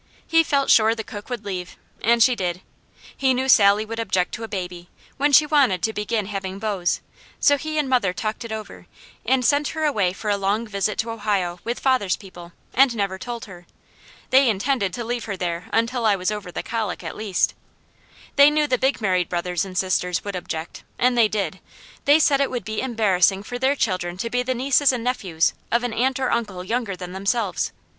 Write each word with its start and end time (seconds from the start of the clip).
He 0.25 0.41
felt 0.41 0.71
sure 0.71 0.95
the 0.95 1.03
cook 1.03 1.29
would 1.29 1.45
leave, 1.45 1.77
and 2.01 2.23
she 2.23 2.35
did. 2.35 2.61
He 3.15 3.35
knew 3.35 3.47
Sally 3.47 3.85
would 3.85 3.99
object 3.99 4.33
to 4.33 4.43
a 4.43 4.47
baby, 4.47 4.89
when 5.17 5.31
she 5.31 5.45
wanted 5.45 5.83
to 5.83 5.93
begin 5.93 6.25
having 6.25 6.57
beaus, 6.57 7.01
so 7.39 7.55
he 7.55 7.77
and 7.77 7.87
mother 7.87 8.11
talked 8.11 8.43
it 8.43 8.51
over 8.51 8.87
and 9.27 9.45
sent 9.45 9.67
her 9.67 9.85
away 9.85 10.11
for 10.11 10.31
a 10.31 10.37
long 10.37 10.65
visit 10.65 10.97
to 10.97 11.11
Ohio 11.11 11.59
with 11.63 11.79
father's 11.79 12.15
people, 12.15 12.51
and 12.73 12.95
never 12.95 13.19
told 13.19 13.45
her. 13.45 13.67
They 14.31 14.49
intended 14.49 14.91
to 14.95 15.03
leave 15.03 15.25
her 15.25 15.37
there 15.37 15.69
until 15.71 16.03
I 16.07 16.15
was 16.15 16.31
over 16.31 16.51
the 16.51 16.63
colic, 16.63 17.03
at 17.03 17.15
least. 17.15 17.53
They 18.37 18.49
knew 18.49 18.65
the 18.65 18.79
big 18.79 19.01
married 19.01 19.29
brothers 19.29 19.65
and 19.65 19.77
sisters 19.77 20.23
would 20.23 20.35
object, 20.35 20.83
and 20.97 21.15
they 21.15 21.27
did. 21.27 21.59
They 22.05 22.17
said 22.17 22.41
it 22.41 22.49
would 22.49 22.65
be 22.65 22.81
embarrassing 22.81 23.43
for 23.43 23.59
their 23.59 23.75
children 23.75 24.17
to 24.17 24.31
be 24.31 24.41
the 24.41 24.55
nieces 24.55 24.91
and 24.91 25.03
nephews 25.03 25.53
of 25.71 25.83
an 25.83 25.93
aunt 25.93 26.19
or 26.19 26.31
uncle 26.31 26.63
younger 26.63 26.95
than 26.95 27.11
themselves. 27.13 27.71